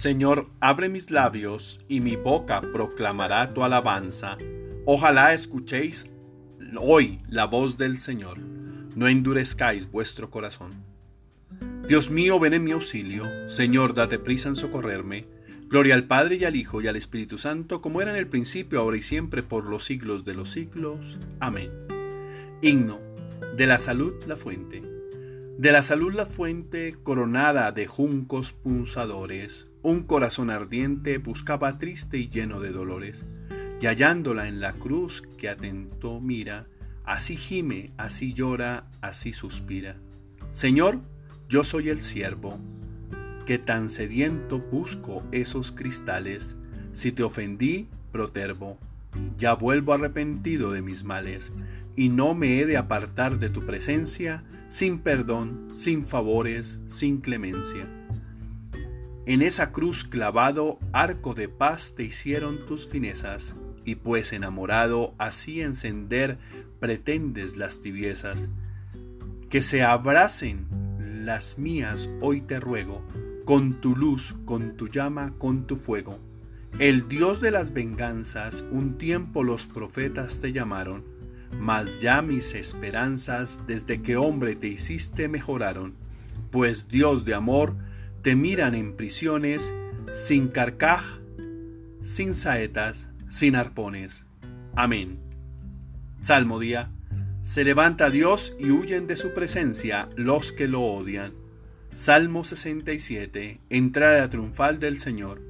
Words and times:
Señor, 0.00 0.48
abre 0.60 0.88
mis 0.88 1.10
labios 1.10 1.78
y 1.86 2.00
mi 2.00 2.16
boca 2.16 2.62
proclamará 2.62 3.52
tu 3.52 3.62
alabanza. 3.62 4.38
Ojalá 4.86 5.34
escuchéis 5.34 6.06
hoy 6.78 7.20
la 7.28 7.44
voz 7.44 7.76
del 7.76 8.00
Señor. 8.00 8.38
No 8.38 9.08
endurezcáis 9.08 9.90
vuestro 9.92 10.30
corazón. 10.30 10.70
Dios 11.86 12.10
mío, 12.10 12.40
ven 12.40 12.54
en 12.54 12.64
mi 12.64 12.70
auxilio. 12.70 13.26
Señor, 13.50 13.92
date 13.92 14.18
prisa 14.18 14.48
en 14.48 14.56
socorrerme. 14.56 15.26
Gloria 15.68 15.96
al 15.96 16.06
Padre 16.06 16.36
y 16.36 16.44
al 16.46 16.56
Hijo 16.56 16.80
y 16.80 16.88
al 16.88 16.96
Espíritu 16.96 17.36
Santo, 17.36 17.82
como 17.82 18.00
era 18.00 18.10
en 18.10 18.16
el 18.16 18.26
principio, 18.26 18.80
ahora 18.80 18.96
y 18.96 19.02
siempre, 19.02 19.42
por 19.42 19.66
los 19.66 19.84
siglos 19.84 20.24
de 20.24 20.32
los 20.32 20.50
siglos. 20.50 21.18
Amén. 21.40 21.70
Himno. 22.62 22.98
De 23.54 23.66
la 23.66 23.78
salud 23.78 24.14
la 24.26 24.36
fuente. 24.36 24.82
De 25.58 25.72
la 25.72 25.82
salud 25.82 26.14
la 26.14 26.24
fuente, 26.24 26.96
coronada 27.02 27.70
de 27.72 27.86
juncos 27.86 28.54
punzadores, 28.54 29.66
un 29.82 30.02
corazón 30.02 30.50
ardiente 30.50 31.18
buscaba 31.18 31.78
triste 31.78 32.18
y 32.18 32.28
lleno 32.28 32.60
de 32.60 32.70
dolores, 32.70 33.24
y 33.80 33.86
hallándola 33.86 34.46
en 34.46 34.60
la 34.60 34.74
cruz 34.74 35.22
que 35.38 35.48
atento 35.48 36.20
mira, 36.20 36.66
así 37.04 37.36
gime, 37.36 37.92
así 37.96 38.34
llora, 38.34 38.90
así 39.00 39.32
suspira. 39.32 39.96
Señor, 40.52 41.00
yo 41.48 41.64
soy 41.64 41.88
el 41.88 42.02
siervo, 42.02 42.58
que 43.46 43.58
tan 43.58 43.88
sediento 43.88 44.58
busco 44.58 45.22
esos 45.32 45.72
cristales, 45.72 46.56
si 46.92 47.10
te 47.10 47.22
ofendí, 47.22 47.88
protervo, 48.12 48.78
ya 49.38 49.54
vuelvo 49.54 49.94
arrepentido 49.94 50.72
de 50.72 50.82
mis 50.82 51.04
males, 51.04 51.52
y 51.96 52.10
no 52.10 52.34
me 52.34 52.60
he 52.60 52.66
de 52.66 52.76
apartar 52.76 53.38
de 53.38 53.48
tu 53.48 53.64
presencia, 53.64 54.44
sin 54.68 54.98
perdón, 54.98 55.70
sin 55.72 56.06
favores, 56.06 56.80
sin 56.86 57.18
clemencia. 57.18 57.88
En 59.30 59.42
esa 59.42 59.70
cruz 59.70 60.02
clavado, 60.02 60.80
arco 60.92 61.34
de 61.34 61.48
paz 61.48 61.94
te 61.94 62.02
hicieron 62.02 62.66
tus 62.66 62.88
finezas, 62.88 63.54
y 63.84 63.94
pues 63.94 64.32
enamorado, 64.32 65.14
así 65.18 65.60
encender 65.60 66.36
pretendes 66.80 67.56
las 67.56 67.78
tibiezas. 67.78 68.48
Que 69.48 69.62
se 69.62 69.84
abracen 69.84 70.66
las 71.24 71.58
mías, 71.58 72.10
hoy 72.20 72.40
te 72.40 72.58
ruego, 72.58 73.06
con 73.44 73.80
tu 73.80 73.94
luz, 73.94 74.34
con 74.46 74.76
tu 74.76 74.88
llama, 74.88 75.32
con 75.38 75.64
tu 75.64 75.76
fuego. 75.76 76.18
El 76.80 77.06
Dios 77.06 77.40
de 77.40 77.52
las 77.52 77.72
venganzas, 77.72 78.64
un 78.72 78.98
tiempo 78.98 79.44
los 79.44 79.64
profetas 79.64 80.40
te 80.40 80.50
llamaron, 80.50 81.04
mas 81.56 82.00
ya 82.00 82.20
mis 82.20 82.52
esperanzas 82.56 83.60
desde 83.68 84.02
que 84.02 84.16
hombre 84.16 84.56
te 84.56 84.66
hiciste 84.66 85.28
mejoraron, 85.28 85.94
pues 86.50 86.88
Dios 86.88 87.24
de 87.24 87.34
amor, 87.34 87.76
te 88.22 88.36
miran 88.36 88.74
en 88.74 88.96
prisiones, 88.96 89.72
sin 90.12 90.48
carcaj, 90.48 91.02
sin 92.02 92.34
saetas, 92.34 93.08
sin 93.28 93.56
arpones. 93.56 94.26
Amén. 94.76 95.18
Salmo 96.20 96.58
día. 96.58 96.90
Se 97.42 97.64
levanta 97.64 98.10
Dios 98.10 98.54
y 98.58 98.70
huyen 98.70 99.06
de 99.06 99.16
su 99.16 99.32
presencia 99.32 100.08
los 100.16 100.52
que 100.52 100.68
lo 100.68 100.82
odian. 100.82 101.32
Salmo 101.94 102.44
67. 102.44 103.60
Entrada 103.70 104.28
triunfal 104.28 104.78
del 104.78 104.98
Señor. 104.98 105.40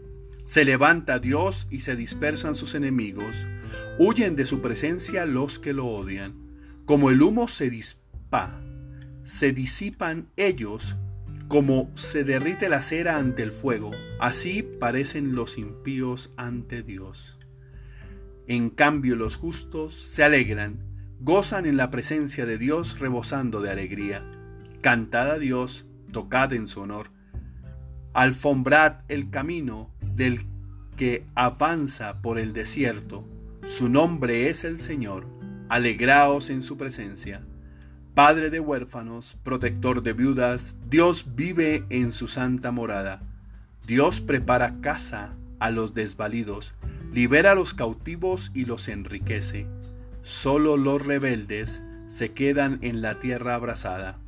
Se 0.45 0.65
levanta 0.65 1.19
Dios 1.19 1.67
y 1.71 1.81
se 1.81 1.97
dispersan 1.97 2.55
sus 2.55 2.77
enemigos. 2.77 3.47
Huyen 3.99 4.37
de 4.37 4.47
su 4.47 4.61
presencia 4.61 5.27
los 5.27 5.59
que 5.59 5.73
lo 5.73 5.87
odian. 5.87 6.35
Como 6.85 7.11
el 7.11 7.21
humo 7.21 7.49
se 7.49 7.69
dispa, 7.69 8.61
se 9.25 9.53
disipan 9.53 10.29
ellos 10.37 10.97
como 11.51 11.91
se 11.97 12.23
derrite 12.23 12.69
la 12.69 12.81
cera 12.81 13.19
ante 13.19 13.43
el 13.43 13.51
fuego, 13.51 13.91
así 14.21 14.63
parecen 14.63 15.35
los 15.35 15.59
impíos 15.59 16.31
ante 16.37 16.85
Dios. 16.85 17.39
En 18.47 18.71
cambio 18.71 19.17
los 19.17 19.35
justos 19.35 19.93
se 19.95 20.23
alegran, 20.23 20.79
gozan 21.19 21.67
en 21.67 21.77
la 21.77 21.91
presencia 21.91 22.47
de 22.47 22.57
Dios 22.57 23.01
rebosando 23.01 23.61
de 23.61 23.71
alegría. 23.73 24.25
Cantad 24.81 25.29
a 25.29 25.39
Dios, 25.41 25.87
tocad 26.13 26.53
en 26.53 26.69
su 26.69 26.83
honor. 26.83 27.11
Alfombrad 28.13 29.01
el 29.09 29.29
camino 29.31 29.91
del 30.03 30.47
que 30.97 31.27
avanza 31.35 32.23
por 32.23 32.39
el 32.39 32.53
desierto. 32.53 33.29
Su 33.65 33.89
nombre 33.89 34.51
es 34.51 34.63
el 34.63 34.79
Señor. 34.79 35.27
Alegraos 35.69 36.49
en 36.49 36.63
su 36.63 36.77
presencia. 36.77 37.45
Padre 38.15 38.51
de 38.51 38.59
huérfanos, 38.59 39.37
protector 39.45 40.03
de 40.03 40.13
viudas, 40.13 40.77
Dios 40.89 41.27
vive 41.37 41.85
en 41.91 42.13
su 42.13 42.27
santa 42.27 42.73
morada. 42.73 43.23
Dios 43.87 44.21
prepara 44.21 44.81
casa 44.81 45.37
a 45.61 45.71
los 45.71 45.95
desvalidos, 45.95 46.75
libera 47.13 47.53
a 47.53 47.55
los 47.55 47.73
cautivos 47.73 48.51
y 48.53 48.65
los 48.65 48.89
enriquece. 48.89 49.69
Solo 50.23 50.77
los 50.77 51.07
rebeldes 51.07 51.83
se 52.07 52.33
quedan 52.33 52.81
en 52.83 53.01
la 53.01 53.21
tierra 53.21 53.55
abrasada. 53.55 54.19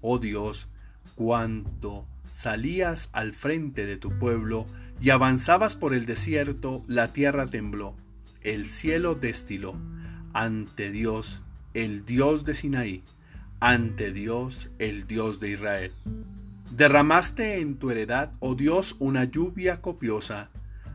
Oh 0.00 0.18
Dios, 0.18 0.68
cuando 1.16 2.06
salías 2.28 3.10
al 3.12 3.32
frente 3.32 3.84
de 3.84 3.96
tu 3.96 4.16
pueblo 4.16 4.64
y 5.00 5.10
avanzabas 5.10 5.74
por 5.74 5.92
el 5.92 6.06
desierto, 6.06 6.84
la 6.86 7.12
tierra 7.12 7.48
tembló, 7.48 7.96
el 8.42 8.66
cielo 8.66 9.16
destiló. 9.16 9.74
Ante 10.32 10.90
Dios, 10.90 11.42
el 11.74 12.04
Dios 12.04 12.44
de 12.44 12.54
Sinaí, 12.54 13.02
ante 13.60 14.12
Dios, 14.12 14.70
el 14.78 15.06
Dios 15.06 15.40
de 15.40 15.50
Israel. 15.50 15.92
Derramaste 16.70 17.60
en 17.60 17.76
tu 17.76 17.90
heredad, 17.90 18.32
oh 18.40 18.54
Dios, 18.54 18.96
una 18.98 19.24
lluvia 19.24 19.80
copiosa, 19.80 20.50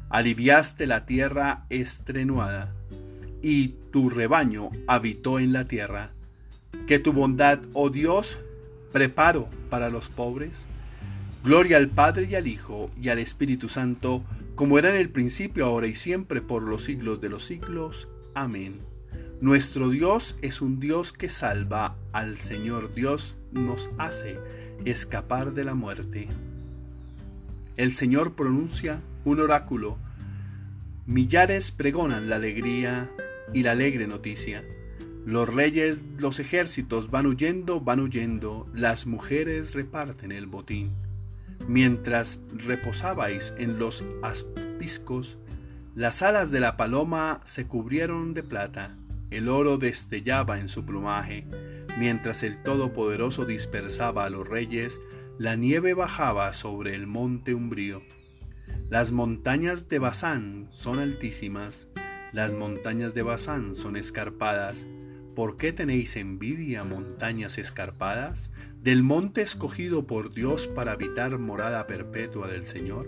aliviaste 0.10 0.88
la 0.88 1.06
tierra 1.06 1.66
estrenuada, 1.70 2.74
y 3.42 3.76
tu 3.92 4.10
rebaño 4.10 4.72
habitó 4.88 5.40
en 5.40 5.54
la 5.54 5.68
tierra. 5.68 6.12
Que 6.86 7.00
tu 7.00 7.14
bondad, 7.14 7.62
oh 7.74 7.90
Dios, 7.90 8.38
preparo 8.92 9.48
para 9.70 9.90
los 9.90 10.10
pobres. 10.10 10.66
Gloria 11.44 11.78
al 11.78 11.90
Padre 11.90 12.28
y 12.30 12.36
al 12.36 12.48
Hijo 12.48 12.92
y 13.02 13.10
al 13.10 13.20
Espíritu 13.20 13.70
Santo, 13.70 14.24
como 14.56 14.78
era 14.78 14.90
en 14.90 15.00
el 15.00 15.10
principio, 15.10 15.66
ahora 15.66 15.88
y 15.88 15.96
siempre, 15.96 16.42
por 16.42 16.64
los 16.64 16.84
siglos 16.84 17.22
de 17.22 17.30
los 17.30 17.46
siglos. 17.46 18.10
Amén. 18.34 18.89
Nuestro 19.42 19.88
Dios 19.88 20.36
es 20.42 20.62
un 20.62 20.82
Dios 20.82 21.14
que 21.14 21.30
salva, 21.30 21.96
al 22.12 22.38
Señor 22.38 22.94
Dios 22.94 23.36
nos 23.54 23.90
hace 23.98 24.38
escapar 24.84 25.54
de 25.54 25.64
la 25.64 25.76
muerte. 25.76 26.28
El 27.78 27.94
Señor 27.94 28.36
pronuncia 28.36 29.00
un 29.24 29.40
oráculo, 29.40 29.98
millares 31.06 31.72
pregonan 31.72 32.28
la 32.28 32.36
alegría 32.36 33.10
y 33.54 33.64
la 33.64 33.72
alegre 33.72 34.08
noticia. 34.08 34.62
Los 35.26 35.48
reyes, 35.48 36.02
los 36.18 36.42
ejércitos 36.42 37.10
van 37.10 37.26
huyendo, 37.26 37.80
van 37.80 38.02
huyendo, 38.02 38.68
las 38.74 39.08
mujeres 39.08 39.74
reparten 39.74 40.34
el 40.34 40.48
botín. 40.48 40.92
Mientras 41.66 42.42
reposabais 42.52 43.54
en 43.58 43.80
los 43.80 44.04
aspiscos, 44.22 45.38
las 45.96 46.24
alas 46.24 46.52
de 46.52 46.60
la 46.60 46.76
paloma 46.76 47.40
se 47.46 47.68
cubrieron 47.68 48.34
de 48.34 48.44
plata 48.44 48.98
el 49.32 49.50
oro 49.50 49.78
destellaba 49.78 50.60
en 50.60 50.68
su 50.68 50.86
plumaje, 50.86 51.46
mientras 51.98 52.44
el 52.44 52.62
Todopoderoso 52.64 53.46
dispersaba 53.46 54.26
a 54.26 54.30
los 54.30 54.48
reyes, 54.48 55.00
la 55.38 55.56
nieve 55.56 55.94
bajaba 55.94 56.54
sobre 56.54 56.96
el 56.96 57.08
monte 57.08 57.54
umbrío. 57.54 58.02
Las 58.90 59.12
montañas 59.12 59.88
de 59.88 60.00
Bazán 60.00 60.68
son 60.72 61.00
altísimas, 61.00 61.88
las 62.32 62.54
montañas 62.54 63.14
de 63.14 63.22
Bazán 63.22 63.76
son 63.76 63.96
escarpadas. 63.96 64.86
¿Por 65.36 65.58
qué 65.58 65.74
tenéis 65.74 66.16
envidia, 66.16 66.84
montañas 66.84 67.58
escarpadas, 67.58 68.50
del 68.82 69.04
monte 69.04 69.42
escogido 69.42 70.06
por 70.06 70.34
Dios 70.34 70.68
para 70.68 70.94
habitar 70.94 71.38
morada 71.38 71.88
perpetua 71.88 72.48
del 72.48 72.66
Señor? 72.66 73.08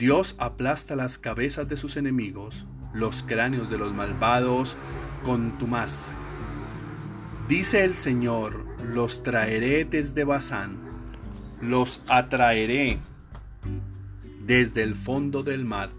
Dios 0.00 0.34
aplasta 0.38 0.96
las 0.96 1.18
cabezas 1.18 1.68
de 1.68 1.76
sus 1.76 1.98
enemigos, 1.98 2.64
los 2.94 3.22
cráneos 3.22 3.68
de 3.68 3.76
los 3.76 3.92
malvados 3.92 4.74
con 5.22 5.58
más. 5.68 6.16
Dice 7.50 7.84
el 7.84 7.94
Señor, 7.94 8.64
los 8.82 9.22
traeré 9.22 9.84
desde 9.84 10.24
Bazán, 10.24 10.78
los 11.60 12.00
atraeré 12.08 12.98
desde 14.46 14.84
el 14.84 14.94
fondo 14.94 15.42
del 15.42 15.66
mar. 15.66 15.90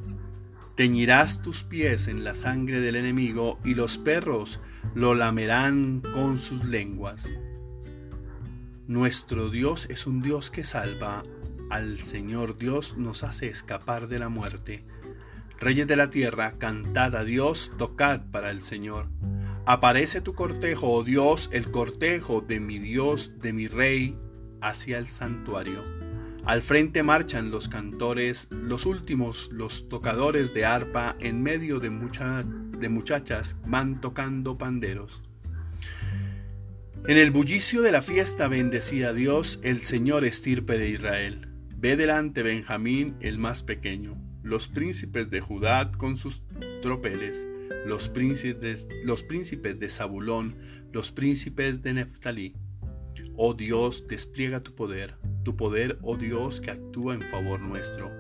Teñirás 0.74 1.44
tus 1.44 1.62
pies 1.62 2.08
en 2.08 2.24
la 2.24 2.34
sangre 2.34 2.82
del 2.82 2.96
enemigo 2.96 3.60
y 3.64 3.76
los 3.76 4.00
perros 4.00 4.60
lo 4.96 5.14
lamerán 5.14 6.02
con 6.12 6.40
sus 6.40 6.66
lenguas. 6.66 7.30
Nuestro 8.88 9.52
Dios 9.52 9.86
es 9.92 10.08
un 10.08 10.24
Dios 10.24 10.50
que 10.50 10.64
salva. 10.64 11.22
Al 11.72 12.00
Señor 12.02 12.58
Dios 12.58 12.98
nos 12.98 13.24
hace 13.24 13.48
escapar 13.48 14.10
de 14.10 14.20
la 14.20 14.28
muerte. 14.28 14.84
Reyes 15.58 15.88
de 15.88 15.96
la 15.96 16.10
tierra, 16.10 16.58
cantad 16.58 17.16
a 17.16 17.24
Dios, 17.24 17.72
tocad 17.78 18.24
para 18.30 18.52
el 18.52 18.62
Señor. 18.62 19.08
Aparece 19.66 20.20
tu 20.20 20.34
cortejo, 20.34 20.90
oh 20.90 21.06
Dios, 21.06 21.50
el 21.54 21.72
cortejo 21.72 22.42
de 22.42 22.60
mi 22.60 22.78
Dios, 22.78 23.32
de 23.40 23.54
mi 23.54 23.70
Rey, 23.70 24.18
hacia 24.60 24.98
el 24.98 25.08
santuario. 25.08 25.82
Al 26.44 26.62
frente 26.62 27.04
marchan 27.04 27.52
los 27.52 27.70
cantores, 27.70 28.50
los 28.52 28.86
últimos, 28.86 29.48
los 29.50 29.88
tocadores 29.88 30.54
de 30.54 30.66
arpa, 30.66 31.16
en 31.22 31.42
medio 31.42 31.80
de, 31.80 31.90
de 32.80 32.90
muchachas 32.90 33.56
van 33.66 34.02
tocando 34.02 34.58
panderos. 34.58 35.22
En 37.08 37.18
el 37.18 37.32
bullicio 37.32 37.82
de 37.82 37.94
la 37.94 38.02
fiesta 38.02 38.50
bendecía 38.50 39.14
Dios 39.14 39.58
el 39.64 39.80
Señor 39.80 40.26
estirpe 40.26 40.78
de 40.78 40.90
Israel. 40.90 41.51
Ve 41.82 41.98
delante 41.98 42.44
Benjamín 42.44 43.16
el 43.22 43.40
más 43.40 43.64
pequeño, 43.64 44.16
los 44.44 44.68
príncipes 44.68 45.32
de 45.32 45.42
Judá 45.42 45.92
con 45.98 46.16
sus 46.16 46.44
tropeles, 46.84 47.48
los 47.88 48.08
príncipes, 48.08 48.88
los 49.04 49.26
de 49.28 49.90
Zabulón, 49.90 50.58
los 50.92 51.12
príncipes 51.12 51.82
de 51.82 51.94
Neftalí. 51.94 52.54
Oh 53.36 53.56
Dios, 53.56 54.06
despliega 54.08 54.60
tu 54.60 54.76
poder, 54.76 55.16
tu 55.44 55.56
poder, 55.56 55.98
oh 56.04 56.18
Dios, 56.18 56.62
que 56.62 56.70
actúa 56.70 57.16
en 57.16 57.24
favor 57.24 57.60
nuestro. 57.60 58.12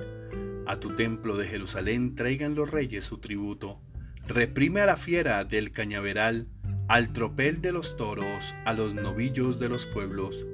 A 0.65 0.79
tu 0.79 0.95
templo 0.95 1.37
de 1.37 1.47
Jerusalén 1.47 2.15
traigan 2.15 2.55
los 2.55 2.71
reyes 2.71 3.05
su 3.05 3.19
tributo. 3.19 3.79
Reprime 4.27 4.81
a 4.81 4.87
la 4.87 4.97
fiera 4.97 5.43
del 5.43 5.69
cañaveral, 5.69 6.47
al 6.87 7.13
tropel 7.13 7.61
de 7.61 7.73
los 7.73 7.95
toros, 7.95 8.55
a 8.65 8.73
los 8.73 8.95
novillos 8.95 9.59
de 9.59 9.69
los 9.69 9.85
pueblos. 9.85 10.47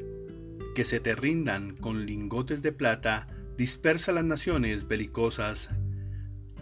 Que 0.78 0.86
se 0.86 1.00
te 1.00 1.16
rindan 1.16 1.76
con 1.76 2.06
lingotes 2.06 2.62
de 2.62 2.72
plata, 2.72 3.26
dispersa 3.58 4.12
las 4.12 4.26
naciones 4.26 4.88
belicosas. 4.88 5.72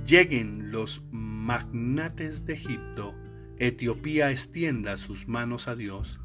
Lleguen 0.08 0.72
los 0.72 1.04
magnates 1.12 2.46
de 2.46 2.54
Egipto, 2.54 3.14
Etiopía 3.58 4.32
extienda 4.32 4.96
sus 4.96 5.28
manos 5.28 5.68
a 5.68 5.76
Dios. 5.76 6.22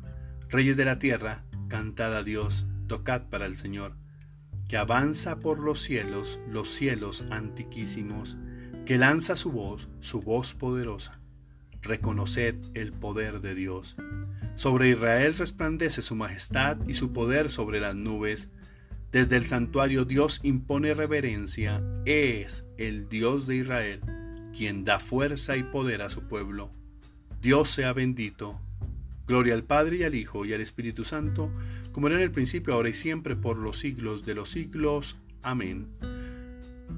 Reyes 0.51 0.77
de 0.77 0.85
la 0.85 1.01
tierra, 1.01 1.43
cantad 1.67 2.17
a 2.17 2.23
Dios, 2.23 2.65
tocad 2.87 3.23
para 3.23 3.47
el 3.47 3.57
Señor, 3.57 3.97
que 4.69 4.77
avanza 4.77 5.41
por 5.41 5.59
los 5.59 5.83
cielos, 5.83 6.39
los 6.49 6.73
cielos 6.73 7.25
antiquísimos, 7.33 8.37
que 8.87 8.99
lanza 8.99 9.35
su 9.35 9.51
voz, 9.51 9.89
su 9.99 10.21
voz 10.21 10.55
poderosa. 10.55 11.19
Reconoced 11.83 12.55
el 12.75 12.93
poder 12.93 13.41
de 13.41 13.57
Dios. 13.57 13.97
Sobre 14.61 14.91
Israel 14.91 15.35
resplandece 15.39 16.03
su 16.03 16.15
majestad 16.15 16.77
y 16.87 16.93
su 16.93 17.15
poder 17.15 17.49
sobre 17.49 17.81
las 17.81 17.95
nubes. 17.95 18.51
Desde 19.11 19.39
el 19.39 19.47
santuario 19.47 20.05
Dios 20.05 20.39
impone 20.43 20.93
reverencia, 20.93 21.83
es 22.05 22.67
el 22.77 23.09
Dios 23.09 23.47
de 23.47 23.57
Israel, 23.57 24.01
quien 24.55 24.85
da 24.85 25.01
fuerza 25.01 25.57
y 25.57 25.63
poder 25.63 26.03
a 26.03 26.11
su 26.11 26.29
pueblo. 26.29 26.71
Dios 27.41 27.71
sea 27.71 27.95
bendito. 27.95 28.61
Gloria 29.27 29.55
al 29.55 29.65
Padre 29.65 29.97
y 29.97 30.03
al 30.03 30.15
Hijo 30.15 30.45
y 30.45 30.53
al 30.53 30.61
Espíritu 30.61 31.05
Santo, 31.05 31.51
como 31.93 32.09
era 32.09 32.17
en 32.17 32.23
el 32.23 32.31
principio, 32.31 32.75
ahora 32.75 32.91
y 32.91 32.93
siempre, 32.93 33.37
por 33.37 33.57
los 33.57 33.79
siglos 33.79 34.27
de 34.27 34.35
los 34.35 34.51
siglos. 34.51 35.17
Amén. 35.41 35.89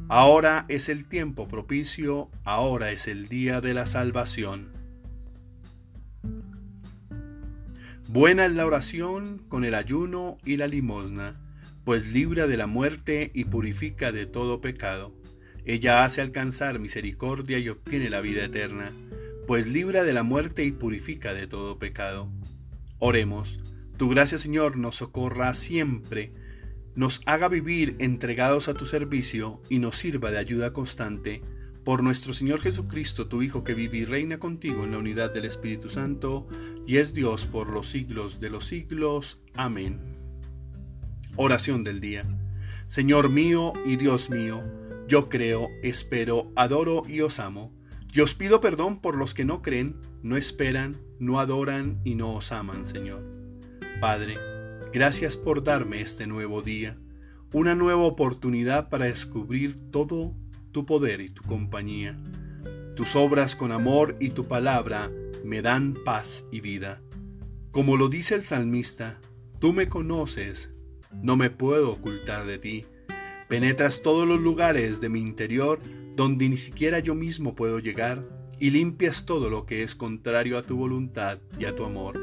Ahora 0.09 0.67
es 0.69 0.88
el 0.88 1.05
tiempo 1.05 1.47
propicio, 1.47 2.29
ahora 2.43 2.91
es 2.91 3.06
el 3.06 3.29
día 3.29 3.61
de 3.61 3.73
la 3.73 3.87
salvación. 3.87 4.81
Buena 8.12 8.44
es 8.44 8.53
la 8.53 8.67
oración 8.67 9.38
con 9.49 9.64
el 9.64 9.75
ayuno 9.75 10.37
y 10.44 10.59
la 10.59 10.67
limosna, 10.69 11.41
pues 11.82 12.12
libra 12.12 12.47
de 12.47 12.59
la 12.59 12.67
muerte 12.67 13.31
y 13.32 13.47
purifica 13.47 14.12
de 14.12 14.26
todo 14.26 14.61
pecado. 14.61 15.14
Ella 15.64 16.05
hace 16.05 16.20
alcanzar 16.20 16.79
misericordia 16.79 17.59
y 17.59 17.70
obtiene 17.70 18.11
la 18.11 18.20
vida 18.20 18.44
eterna, 18.44 18.93
pues 19.47 19.67
libra 19.67 20.05
de 20.05 20.12
la 20.12 20.25
muerte 20.25 20.62
y 20.67 20.73
purifica 20.73 21.32
de 21.32 21.47
todo 21.47 21.79
pecado. 21.79 22.29
Oremos, 22.99 23.59
tu 23.97 24.11
gracia 24.11 24.37
Señor 24.37 24.76
nos 24.76 24.97
socorra 24.97 25.55
siempre, 25.55 26.35
nos 26.94 27.23
haga 27.25 27.49
vivir 27.49 27.97
entregados 27.99 28.69
a 28.69 28.75
tu 28.75 28.85
servicio 28.85 29.59
y 29.70 29.79
nos 29.79 29.97
sirva 29.97 30.31
de 30.31 30.37
ayuda 30.37 30.75
constante. 30.75 31.41
Por 31.82 32.03
nuestro 32.03 32.35
Señor 32.35 32.61
Jesucristo, 32.61 33.26
tu 33.26 33.41
Hijo, 33.43 33.64
que 33.64 33.73
vive 33.73 33.97
y 33.97 34.05
reina 34.05 34.38
contigo 34.38 34.85
en 34.85 34.93
la 34.93 34.99
unidad 34.99 35.32
del 35.32 35.47
Espíritu 35.47 35.88
Santo, 35.88 36.47
y 36.87 36.96
es 36.96 37.14
Dios 37.14 37.46
por 37.46 37.69
los 37.69 37.90
siglos 37.90 38.40
de 38.40 38.50
los 38.50 38.67
siglos. 38.67 39.40
Amén. 39.55 40.00
Oración 41.37 41.84
del 41.84 42.00
día. 42.00 42.23
Señor 42.87 43.29
mío 43.29 43.73
y 43.87 43.96
Dios 43.96 44.29
mío, 44.29 44.62
yo 45.08 45.29
creo, 45.29 45.69
espero, 45.82 46.52
adoro 46.56 47.02
y 47.06 47.20
os 47.20 47.38
amo. 47.38 47.73
Y 48.12 48.20
os 48.20 48.34
pido 48.34 48.61
perdón 48.61 49.00
por 49.00 49.17
los 49.17 49.32
que 49.32 49.44
no 49.44 49.62
creen, 49.62 49.96
no 50.23 50.37
esperan, 50.37 50.99
no 51.19 51.40
adoran 51.40 52.00
y 52.05 52.14
no 52.14 52.34
os 52.34 52.52
aman, 52.52 52.85
Señor. 52.85 53.23
Padre, 54.00 54.37
Gracias 54.93 55.38
por 55.38 55.64
darme 55.64 56.02
este 56.02 56.26
nuevo 56.26 56.61
día, 56.61 56.99
una 57.55 57.75
nueva 57.75 58.02
oportunidad 58.02 58.90
para 58.90 59.06
descubrir 59.06 59.90
todo 59.90 60.35
tu 60.70 60.85
poder 60.85 61.23
y 61.23 61.31
tu 61.31 61.43
compañía. 61.44 62.19
Tus 62.94 63.17
obras 63.17 63.56
con 63.56 63.73
amor 63.73 64.19
y 64.20 64.31
tu 64.31 64.44
palabra 64.44 65.11
me 65.44 65.62
dan 65.62 65.94
paz 66.05 66.44
y 66.50 66.61
vida. 66.61 67.03
Como 67.71 67.97
lo 67.97 68.09
dice 68.09 68.35
el 68.35 68.44
salmista, 68.44 69.21
tú 69.59 69.73
me 69.73 69.88
conoces, 69.88 70.71
no 71.23 71.37
me 71.37 71.50
puedo 71.50 71.93
ocultar 71.93 72.47
de 72.47 72.59
ti. 72.59 72.85
Penetras 73.49 74.02
todos 74.02 74.26
los 74.26 74.40
lugares 74.40 75.00
de 75.00 75.09
mi 75.09 75.21
interior 75.21 75.81
donde 76.16 76.49
ni 76.49 76.57
siquiera 76.57 76.99
yo 76.99 77.14
mismo 77.14 77.55
puedo 77.55 77.78
llegar 77.78 78.25
y 78.59 78.71
limpias 78.71 79.26
todo 79.26 79.50
lo 79.50 79.66
que 79.66 79.83
es 79.83 79.95
contrario 79.95 80.59
a 80.59 80.62
tu 80.62 80.76
voluntad 80.76 81.40
y 81.59 81.64
a 81.64 81.75
tu 81.75 81.85
amor. 81.85 82.21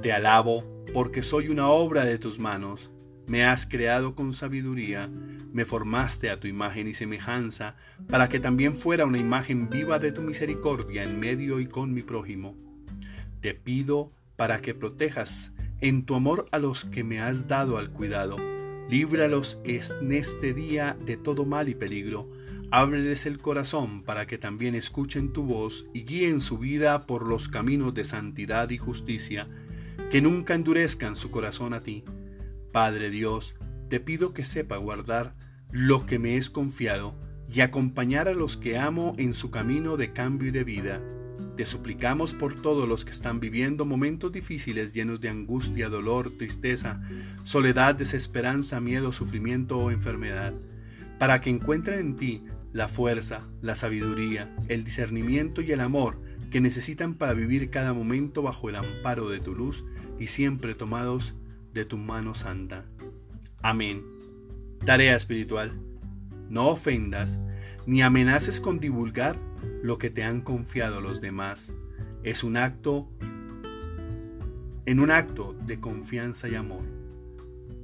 Te 0.00 0.12
alabo 0.12 0.64
porque 0.92 1.22
soy 1.22 1.48
una 1.48 1.68
obra 1.68 2.04
de 2.04 2.18
tus 2.18 2.38
manos. 2.38 2.90
Me 3.28 3.44
has 3.44 3.66
creado 3.66 4.14
con 4.14 4.32
sabiduría, 4.32 5.10
me 5.52 5.66
formaste 5.66 6.30
a 6.30 6.40
tu 6.40 6.48
imagen 6.48 6.88
y 6.88 6.94
semejanza, 6.94 7.76
para 8.08 8.30
que 8.30 8.40
también 8.40 8.74
fuera 8.74 9.04
una 9.04 9.18
imagen 9.18 9.68
viva 9.68 9.98
de 9.98 10.12
tu 10.12 10.22
misericordia 10.22 11.04
en 11.04 11.20
medio 11.20 11.60
y 11.60 11.66
con 11.66 11.92
mi 11.92 12.00
prójimo. 12.00 12.56
Te 13.42 13.52
pido 13.52 14.12
para 14.36 14.62
que 14.62 14.72
protejas 14.72 15.52
en 15.82 16.06
tu 16.06 16.14
amor 16.14 16.46
a 16.52 16.58
los 16.58 16.86
que 16.86 17.04
me 17.04 17.20
has 17.20 17.46
dado 17.46 17.76
al 17.76 17.90
cuidado. 17.90 18.36
Líbralos 18.88 19.58
en 19.64 20.12
este 20.12 20.54
día 20.54 20.96
de 21.04 21.18
todo 21.18 21.44
mal 21.44 21.68
y 21.68 21.74
peligro. 21.74 22.30
Ábreles 22.70 23.26
el 23.26 23.38
corazón 23.38 24.04
para 24.04 24.26
que 24.26 24.38
también 24.38 24.74
escuchen 24.74 25.34
tu 25.34 25.42
voz 25.42 25.84
y 25.92 26.04
guíen 26.04 26.40
su 26.40 26.56
vida 26.56 27.06
por 27.06 27.26
los 27.26 27.48
caminos 27.48 27.92
de 27.92 28.06
santidad 28.06 28.70
y 28.70 28.78
justicia 28.78 29.48
que 30.10 30.22
nunca 30.22 30.54
endurezcan 30.54 31.16
su 31.16 31.30
corazón 31.30 31.74
a 31.74 31.82
ti. 31.82 32.04
Padre 32.72 33.10
Dios, 33.10 33.54
te 33.88 34.00
pido 34.00 34.34
que 34.34 34.44
sepa 34.44 34.76
guardar 34.76 35.34
lo 35.70 36.06
que 36.06 36.18
me 36.18 36.36
es 36.36 36.50
confiado 36.50 37.14
y 37.50 37.60
acompañar 37.60 38.28
a 38.28 38.34
los 38.34 38.56
que 38.56 38.78
amo 38.78 39.14
en 39.16 39.34
su 39.34 39.50
camino 39.50 39.96
de 39.96 40.12
cambio 40.12 40.48
y 40.48 40.52
de 40.52 40.64
vida. 40.64 41.00
Te 41.56 41.64
suplicamos 41.64 42.34
por 42.34 42.60
todos 42.60 42.88
los 42.88 43.04
que 43.04 43.10
están 43.10 43.40
viviendo 43.40 43.84
momentos 43.84 44.30
difíciles 44.30 44.92
llenos 44.92 45.20
de 45.20 45.28
angustia, 45.28 45.88
dolor, 45.88 46.30
tristeza, 46.36 47.00
soledad, 47.42 47.94
desesperanza, 47.94 48.80
miedo, 48.80 49.12
sufrimiento 49.12 49.78
o 49.78 49.90
enfermedad, 49.90 50.54
para 51.18 51.40
que 51.40 51.50
encuentren 51.50 51.98
en 51.98 52.16
ti 52.16 52.44
la 52.72 52.86
fuerza, 52.86 53.48
la 53.62 53.76
sabiduría, 53.76 54.54
el 54.68 54.84
discernimiento 54.84 55.62
y 55.62 55.72
el 55.72 55.80
amor 55.80 56.20
que 56.50 56.60
necesitan 56.60 57.14
para 57.14 57.34
vivir 57.34 57.70
cada 57.70 57.92
momento 57.92 58.42
bajo 58.42 58.68
el 58.68 58.76
amparo 58.76 59.28
de 59.28 59.40
tu 59.40 59.54
luz 59.54 59.84
y 60.18 60.28
siempre 60.28 60.74
tomados 60.74 61.34
de 61.72 61.84
tu 61.84 61.96
mano 61.96 62.34
santa. 62.34 62.84
Amén. 63.62 64.04
Tarea 64.84 65.16
espiritual. 65.16 65.72
No 66.48 66.68
ofendas 66.68 67.38
ni 67.86 68.02
amenaces 68.02 68.60
con 68.60 68.80
divulgar 68.80 69.38
lo 69.82 69.98
que 69.98 70.10
te 70.10 70.24
han 70.24 70.40
confiado 70.40 71.00
los 71.00 71.20
demás. 71.20 71.72
Es 72.22 72.44
un 72.44 72.56
acto 72.56 73.08
en 74.86 75.00
un 75.00 75.10
acto 75.10 75.54
de 75.66 75.80
confianza 75.80 76.48
y 76.48 76.54
amor. 76.54 76.84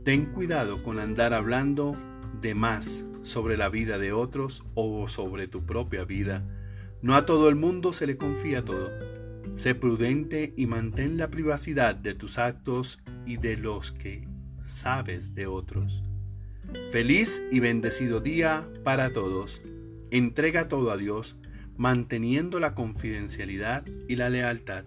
Ten 0.04 0.26
cuidado 0.26 0.82
con 0.82 0.98
andar 0.98 1.34
hablando 1.34 1.96
de 2.40 2.54
más 2.54 3.04
sobre 3.22 3.56
la 3.56 3.68
vida 3.68 3.98
de 3.98 4.12
otros 4.12 4.64
o 4.74 5.08
sobre 5.08 5.48
tu 5.48 5.64
propia 5.64 6.04
vida 6.04 6.44
no 7.04 7.14
a 7.16 7.26
todo 7.26 7.50
el 7.50 7.54
mundo 7.54 7.92
se 7.92 8.06
le 8.06 8.16
confía 8.16 8.64
todo. 8.64 8.90
Sé 9.56 9.74
prudente 9.74 10.54
y 10.56 10.64
mantén 10.64 11.18
la 11.18 11.28
privacidad 11.28 11.94
de 11.94 12.14
tus 12.14 12.38
actos 12.38 12.98
y 13.26 13.36
de 13.36 13.56
los 13.56 13.92
que 13.92 14.26
sabes 14.60 15.34
de 15.34 15.46
otros. 15.46 16.02
Feliz 16.90 17.42
y 17.50 17.60
bendecido 17.60 18.20
día 18.20 18.68
para 18.82 19.12
todos. 19.12 19.62
Entrega 20.10 20.68
todo 20.68 20.90
a 20.90 20.96
Dios, 20.96 21.36
manteniendo 21.76 22.60
la 22.60 22.74
confidencialidad 22.74 23.84
y 24.08 24.16
la 24.16 24.30
lealtad. 24.30 24.84